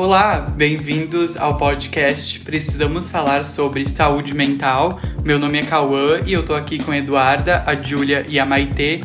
[0.00, 5.00] Olá, bem-vindos ao podcast Precisamos Falar sobre Saúde Mental.
[5.24, 8.46] Meu nome é Cauã e eu tô aqui com a Eduarda, a Júlia e a
[8.46, 9.00] Maitê.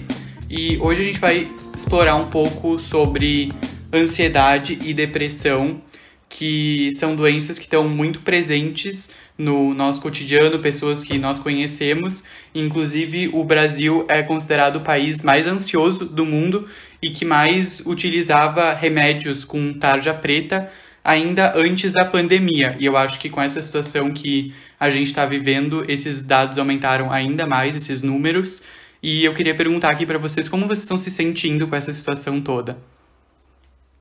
[0.47, 3.51] E hoje a gente vai explorar um pouco sobre
[3.91, 5.81] ansiedade e depressão,
[6.29, 12.23] que são doenças que estão muito presentes no nosso cotidiano, pessoas que nós conhecemos.
[12.53, 16.67] Inclusive, o Brasil é considerado o país mais ansioso do mundo
[17.01, 20.71] e que mais utilizava remédios com tarja preta
[21.03, 22.77] ainda antes da pandemia.
[22.79, 27.11] E eu acho que com essa situação que a gente está vivendo, esses dados aumentaram
[27.11, 28.63] ainda mais, esses números.
[29.01, 32.41] E eu queria perguntar aqui para vocês como vocês estão se sentindo com essa situação
[32.41, 32.77] toda.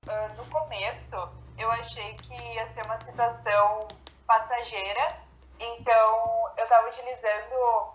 [0.07, 1.29] Uh, no começo,
[1.59, 3.89] eu achei que ia ser uma situação
[4.27, 5.17] passageira,
[5.59, 7.91] então eu estava utilizando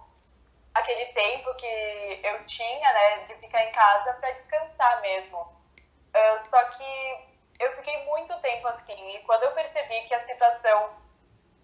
[0.73, 5.37] aquele tempo que eu tinha, né, de ficar em casa para descansar mesmo.
[5.37, 7.26] Uh, só que
[7.59, 10.89] eu fiquei muito tempo assim, e quando eu percebi que a situação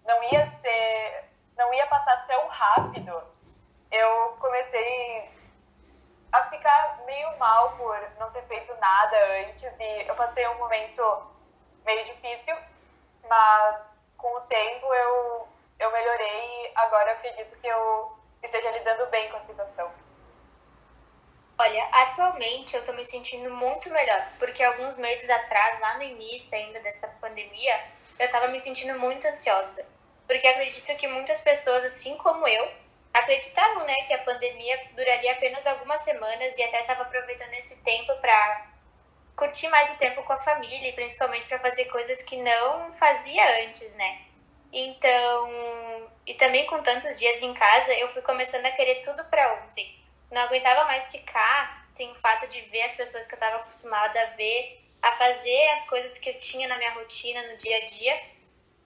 [0.04, 1.24] não ia ser,
[1.56, 3.22] não ia passar tão rápido,
[3.90, 5.30] eu comecei
[6.32, 11.02] a ficar meio mal por não ter feito nada antes e eu passei um momento
[11.84, 12.56] meio difícil,
[13.28, 13.76] mas
[14.18, 19.30] com o tempo eu, eu melhorei e agora eu acredito que eu esteja lidando bem
[19.30, 20.03] com a situação.
[21.56, 26.58] Olha, atualmente eu tô me sentindo muito melhor, porque alguns meses atrás, lá no início
[26.58, 27.80] ainda dessa pandemia,
[28.18, 29.86] eu tava me sentindo muito ansiosa.
[30.26, 32.68] Porque acredito que muitas pessoas, assim como eu,
[33.12, 38.12] acreditavam, né, que a pandemia duraria apenas algumas semanas e até tava aproveitando esse tempo
[38.16, 38.66] para
[39.36, 43.64] curtir mais o tempo com a família e principalmente para fazer coisas que não fazia
[43.64, 44.22] antes, né?
[44.72, 49.54] Então, e também com tantos dias em casa, eu fui começando a querer tudo para
[49.54, 50.03] ontem
[50.34, 54.20] não aguentava mais ficar sem o fato de ver as pessoas que eu estava acostumada
[54.20, 57.84] a ver, a fazer as coisas que eu tinha na minha rotina, no dia a
[57.86, 58.22] dia.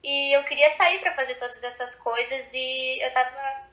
[0.03, 3.67] E eu queria sair para fazer todas essas coisas e eu tava.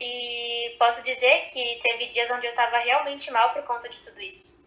[0.00, 4.20] E posso dizer que teve dias onde eu tava realmente mal por conta de tudo
[4.20, 4.59] isso.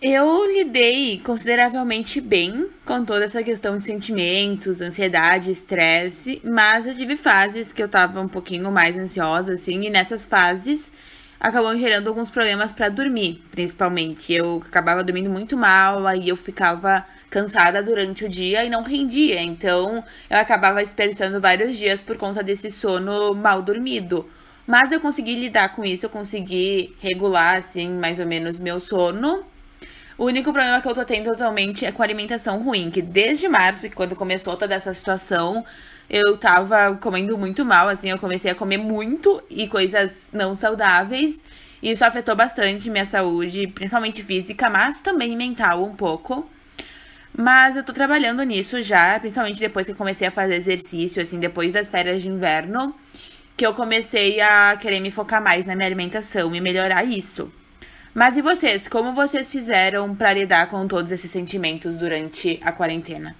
[0.00, 7.16] Eu lidei consideravelmente bem com toda essa questão de sentimentos, ansiedade, estresse, mas eu tive
[7.16, 10.92] fases que eu tava um pouquinho mais ansiosa, assim, e nessas fases
[11.40, 14.32] acabou gerando alguns problemas para dormir, principalmente.
[14.32, 19.42] Eu acabava dormindo muito mal, aí eu ficava cansada durante o dia e não rendia,
[19.42, 24.30] então eu acabava desperdiçando vários dias por conta desse sono mal dormido.
[24.64, 29.44] Mas eu consegui lidar com isso, eu consegui regular, assim, mais ou menos meu sono
[30.18, 33.48] o único problema que eu tô tendo atualmente é com a alimentação ruim, que desde
[33.48, 35.64] março, quando começou toda essa situação,
[36.10, 41.40] eu tava comendo muito mal, assim, eu comecei a comer muito e coisas não saudáveis.
[41.80, 46.50] E isso afetou bastante minha saúde, principalmente física, mas também mental um pouco.
[47.36, 51.38] Mas eu tô trabalhando nisso já, principalmente depois que eu comecei a fazer exercício, assim,
[51.38, 52.92] depois das férias de inverno,
[53.56, 57.52] que eu comecei a querer me focar mais na minha alimentação e melhorar isso.
[58.18, 58.88] Mas e vocês?
[58.88, 63.36] Como vocês fizeram para lidar com todos esses sentimentos durante a quarentena?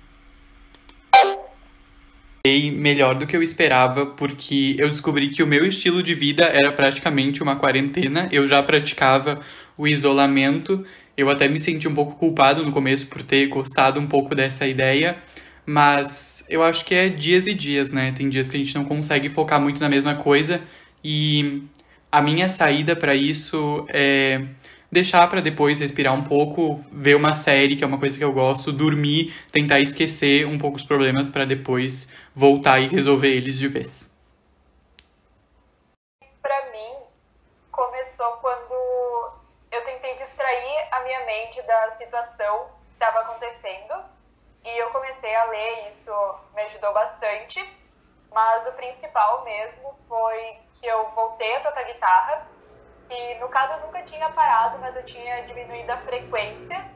[2.73, 6.71] melhor do que eu esperava, porque eu descobri que o meu estilo de vida era
[6.71, 8.29] praticamente uma quarentena.
[8.31, 9.41] Eu já praticava
[9.77, 10.87] o isolamento.
[11.17, 14.65] Eu até me senti um pouco culpado no começo por ter gostado um pouco dessa
[14.65, 15.19] ideia,
[15.67, 18.15] mas eu acho que é dias e dias, né?
[18.17, 20.61] Tem dias que a gente não consegue focar muito na mesma coisa
[21.03, 21.65] e
[22.11, 24.41] a minha saída para isso é
[24.91, 28.33] deixar para depois respirar um pouco, ver uma série, que é uma coisa que eu
[28.33, 33.69] gosto, dormir, tentar esquecer um pouco os problemas para depois voltar e resolver eles de
[33.69, 34.11] vez.
[36.41, 36.95] Para mim,
[37.71, 39.33] começou quando
[39.71, 43.95] eu tentei distrair a minha mente da situação que estava acontecendo
[44.65, 46.13] e eu comecei a ler, isso
[46.55, 47.65] me ajudou bastante.
[48.31, 52.47] Mas o principal mesmo foi que eu voltei a tocar guitarra
[53.11, 56.91] e no caso eu nunca tinha parado, mas eu tinha diminuído a frequência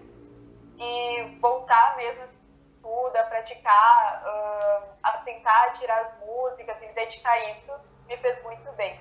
[0.78, 2.28] e voltar mesmo
[2.82, 7.72] tudo, a praticar, uh, a tentar tirar as músicas me dedicar isso,
[8.06, 8.98] me fez muito bem.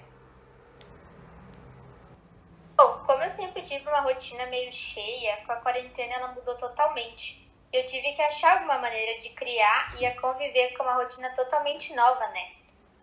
[2.77, 7.41] Bom, como eu sempre tive uma rotina meio cheia, com a quarentena ela mudou totalmente.
[7.73, 11.93] Eu tive que achar alguma maneira de criar e a conviver com uma rotina totalmente
[11.95, 12.51] nova, né?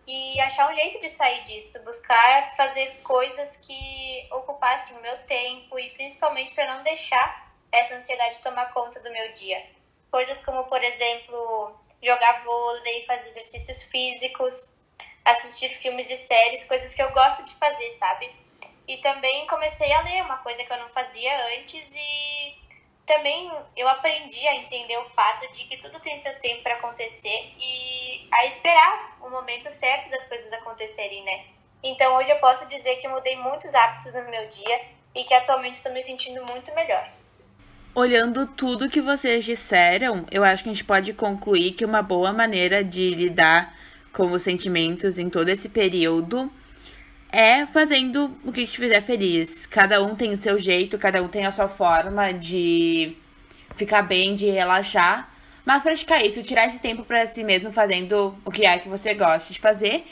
[0.09, 5.77] E achar um jeito de sair disso, buscar fazer coisas que ocupassem o meu tempo
[5.77, 9.63] e principalmente para não deixar essa ansiedade tomar conta do meu dia.
[10.09, 14.73] Coisas como, por exemplo, jogar vôlei, fazer exercícios físicos,
[15.23, 18.35] assistir filmes e séries, coisas que eu gosto de fazer, sabe?
[18.87, 22.57] E também comecei a ler, uma coisa que eu não fazia antes e
[23.05, 27.53] também eu aprendi a entender o fato de que tudo tem seu tempo para acontecer
[27.59, 27.98] e
[28.31, 31.45] a esperar o momento certo das coisas acontecerem, né?
[31.83, 34.81] Então hoje eu posso dizer que mudei muitos hábitos no meu dia
[35.15, 37.09] e que atualmente estou me sentindo muito melhor.
[37.95, 42.31] Olhando tudo que vocês disseram, eu acho que a gente pode concluir que uma boa
[42.31, 43.75] maneira de lidar
[44.13, 46.51] com os sentimentos em todo esse período
[47.31, 49.65] é fazendo o que te fizer feliz.
[49.65, 53.17] Cada um tem o seu jeito, cada um tem a sua forma de
[53.75, 55.29] ficar bem, de relaxar.
[55.65, 59.13] Mas praticar isso, tirar esse tempo para si mesmo fazendo o que é que você
[59.13, 60.05] gosta de fazer.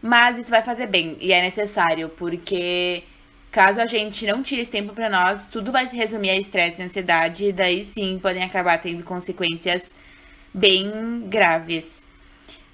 [0.00, 3.04] Mas isso vai fazer bem e é necessário, porque
[3.50, 6.82] caso a gente não tire esse tempo para nós, tudo vai se resumir a estresse
[6.82, 9.90] e ansiedade, e daí sim podem acabar tendo consequências
[10.52, 12.02] bem graves.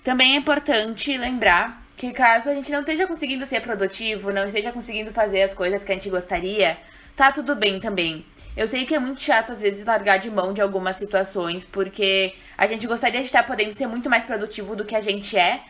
[0.03, 4.73] Também é importante lembrar que caso a gente não esteja conseguindo ser produtivo, não esteja
[4.73, 6.79] conseguindo fazer as coisas que a gente gostaria,
[7.15, 8.25] tá tudo bem também.
[8.57, 12.35] Eu sei que é muito chato às vezes largar de mão de algumas situações, porque
[12.59, 15.63] a gente gostaria de estar podendo ser muito mais produtivo do que a gente é,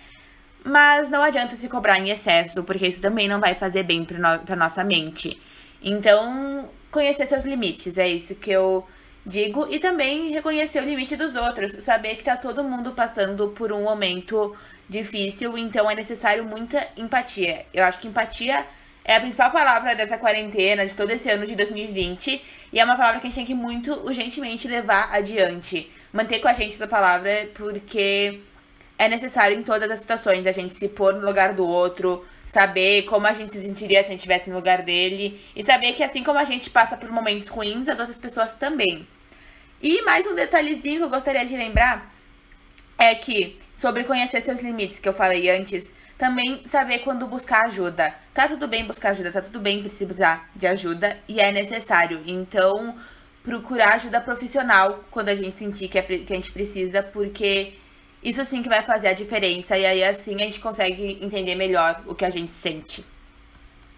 [0.65, 4.57] mas não adianta se cobrar em excesso, porque isso também não vai fazer bem para
[4.57, 5.41] nossa mente.
[5.83, 8.87] Então, conhecer seus limites, é isso que eu
[9.25, 13.73] digo, e também reconhecer o limite dos outros, saber que tá todo mundo passando por
[13.73, 14.57] um momento
[14.89, 17.67] difícil, então é necessário muita empatia.
[17.73, 18.67] Eu acho que empatia
[19.11, 22.41] é a principal palavra dessa quarentena, de todo esse ano de 2020,
[22.73, 25.91] e é uma palavra que a gente tem que muito urgentemente levar adiante.
[26.13, 28.39] Manter com a gente essa palavra, porque
[28.97, 33.03] é necessário em todas as situações a gente se pôr no lugar do outro, saber
[33.03, 36.05] como a gente se sentiria se a gente estivesse no lugar dele, e saber que
[36.05, 39.09] assim como a gente passa por momentos ruins, as outras pessoas também.
[39.83, 42.15] E mais um detalhezinho que eu gostaria de lembrar
[42.97, 45.91] é que, sobre conhecer seus limites, que eu falei antes,
[46.21, 48.15] também saber quando buscar ajuda.
[48.35, 52.23] Tá tudo bem buscar ajuda, tá tudo bem precisar de ajuda e é necessário.
[52.27, 52.95] Então,
[53.43, 57.73] procurar ajuda profissional quando a gente sentir que, é, que a gente precisa, porque
[58.23, 59.79] isso sim que vai fazer a diferença.
[59.79, 63.03] E aí assim a gente consegue entender melhor o que a gente sente.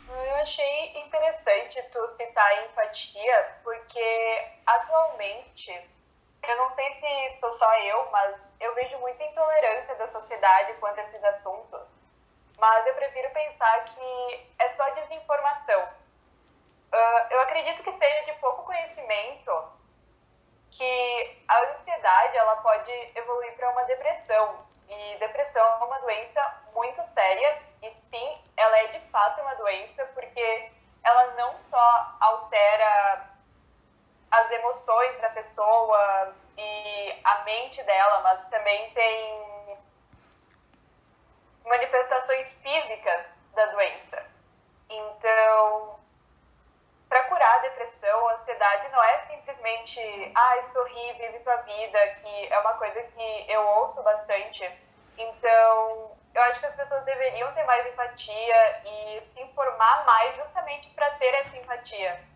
[0.08, 5.72] Eu achei interessante tu citar a empatia, porque atualmente,
[6.48, 11.00] eu não sei se sou só eu, mas eu vejo muita intolerância da sociedade quanto
[11.00, 12.01] a esses assuntos.
[12.62, 15.82] Mas eu prefiro pensar que é só desinformação.
[15.82, 19.52] Uh, eu acredito que seja de pouco conhecimento
[20.70, 24.64] que a ansiedade ela pode evoluir para uma depressão.
[24.88, 30.06] E depressão é uma doença muito séria e sim, ela é de fato uma doença
[30.14, 30.70] porque
[31.02, 33.28] ela não só altera
[34.30, 39.51] as emoções da pessoa e a mente dela, mas também tem
[41.64, 44.26] manifestações físicas da doença.
[44.88, 45.98] Então,
[47.08, 52.52] para curar a depressão, a ansiedade não é simplesmente, ai, sorri, vive tua vida, que
[52.52, 54.68] é uma coisa que eu ouço bastante.
[55.18, 60.88] Então, eu acho que as pessoas deveriam ter mais empatia e se informar mais justamente
[60.90, 62.31] para ter essa empatia.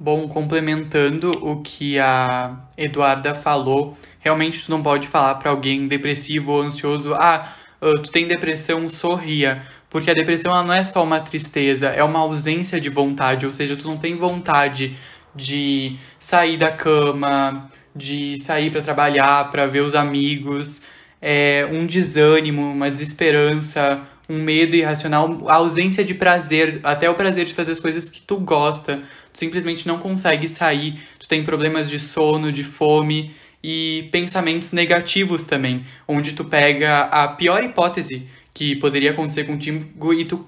[0.00, 6.52] Bom, complementando o que a Eduarda falou, realmente tu não pode falar para alguém depressivo
[6.52, 11.20] ou ansioso, ah, tu tem depressão, sorria porque a depressão ela não é só uma
[11.20, 14.96] tristeza, é uma ausência de vontade, ou seja, tu não tem vontade
[15.34, 20.82] de sair da cama, de sair para trabalhar, para ver os amigos,
[21.20, 27.46] é um desânimo, uma desesperança, um medo irracional, a ausência de prazer, até o prazer
[27.46, 29.02] de fazer as coisas que tu gosta.
[29.38, 35.86] Simplesmente não consegue sair, tu tem problemas de sono, de fome e pensamentos negativos também,
[36.08, 40.44] onde tu pega a pior hipótese que poderia acontecer contigo e tu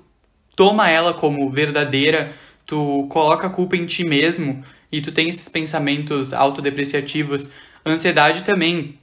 [0.56, 2.34] toma ela como verdadeira,
[2.66, 7.48] tu coloca a culpa em ti mesmo e tu tem esses pensamentos autodepreciativos.
[7.86, 8.98] Ansiedade também.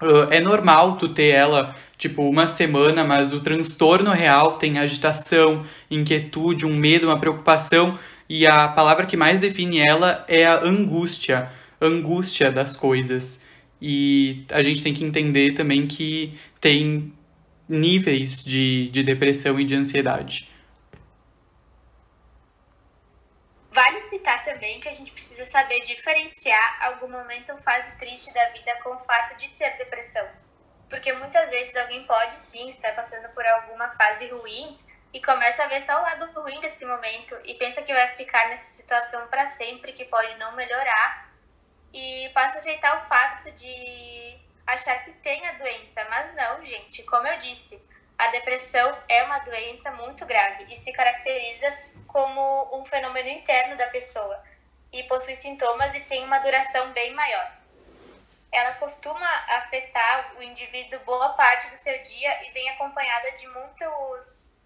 [0.00, 5.64] Uh, é normal tu ter ela, tipo, uma semana, mas o transtorno real tem agitação,
[5.90, 7.98] inquietude, um medo, uma preocupação,
[8.28, 13.42] e a palavra que mais define ela é a angústia, angústia das coisas.
[13.80, 17.12] E a gente tem que entender também que tem
[17.68, 20.50] níveis de, de depressão e de ansiedade.
[23.70, 28.48] Vale citar também que a gente precisa saber diferenciar algum momento ou fase triste da
[28.50, 30.26] vida com o fato de ter depressão.
[30.90, 34.76] Porque muitas vezes alguém pode sim estar passando por alguma fase ruim
[35.12, 38.48] e começa a ver só o lado ruim desse momento e pensa que vai ficar
[38.48, 41.30] nessa situação para sempre, que pode não melhorar
[41.92, 47.02] e passa a aceitar o fato de achar que tem a doença, mas não, gente.
[47.04, 47.82] Como eu disse,
[48.18, 51.68] a depressão é uma doença muito grave e se caracteriza
[52.06, 54.42] como um fenômeno interno da pessoa.
[54.90, 57.52] e possui sintomas e tem uma duração bem maior.
[58.50, 64.57] Ela costuma afetar o indivíduo boa parte do seu dia e vem acompanhada de muitos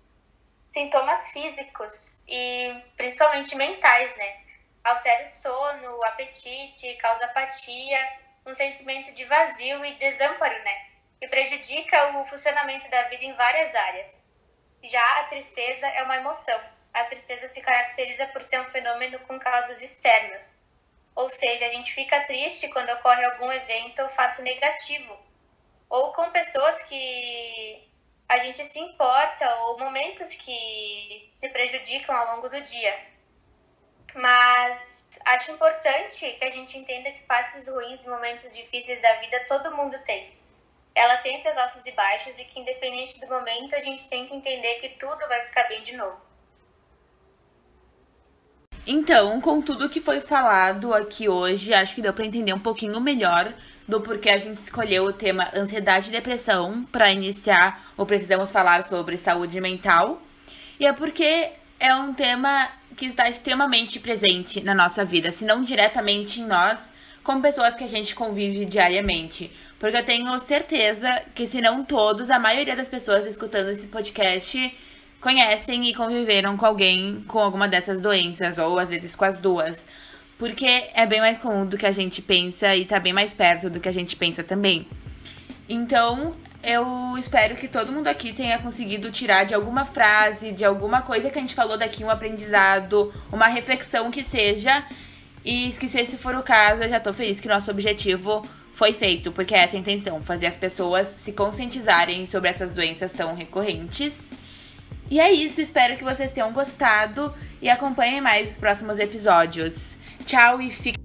[0.72, 4.40] sintomas físicos e principalmente mentais, né?
[4.82, 7.98] Altera o sono, o apetite, causa apatia,
[8.46, 10.86] um sentimento de vazio e desamparo, né?
[11.20, 14.24] E prejudica o funcionamento da vida em várias áreas.
[14.82, 16.58] Já a tristeza é uma emoção.
[16.92, 20.58] A tristeza se caracteriza por ser um fenômeno com causas externas.
[21.14, 25.16] Ou seja, a gente fica triste quando ocorre algum evento ou fato negativo.
[25.88, 27.91] Ou com pessoas que
[28.28, 32.98] a gente se importa ou momentos que se prejudicam ao longo do dia.
[34.14, 39.44] Mas acho importante que a gente entenda que fases ruins e momentos difíceis da vida
[39.46, 40.32] todo mundo tem.
[40.94, 44.34] Ela tem seus altos e baixos e que independente do momento a gente tem que
[44.34, 46.20] entender que tudo vai ficar bem de novo.
[48.86, 53.00] Então, com tudo que foi falado aqui hoje, acho que deu para entender um pouquinho
[53.00, 53.54] melhor
[53.86, 58.86] do porquê a gente escolheu o tema ansiedade e depressão para iniciar ou precisamos falar
[58.86, 60.22] sobre saúde mental.
[60.78, 65.62] E é porque é um tema que está extremamente presente na nossa vida, se não
[65.62, 66.90] diretamente em nós,
[67.22, 69.50] com pessoas que a gente convive diariamente.
[69.78, 74.78] Porque eu tenho certeza que, se não todos, a maioria das pessoas escutando esse podcast
[75.20, 79.86] conhecem e conviveram com alguém com alguma dessas doenças, ou às vezes com as duas.
[80.42, 83.70] Porque é bem mais comum do que a gente pensa e tá bem mais perto
[83.70, 84.88] do que a gente pensa também.
[85.68, 86.34] Então,
[86.64, 91.30] eu espero que todo mundo aqui tenha conseguido tirar de alguma frase, de alguma coisa
[91.30, 94.84] que a gente falou daqui, um aprendizado, uma reflexão que seja.
[95.44, 99.30] E que se for o caso, eu já tô feliz que nosso objetivo foi feito,
[99.30, 104.12] porque essa é a intenção, fazer as pessoas se conscientizarem sobre essas doenças tão recorrentes.
[105.08, 110.01] E é isso, espero que vocês tenham gostado e acompanhem mais os próximos episódios.
[110.22, 111.01] Tchau e fiquem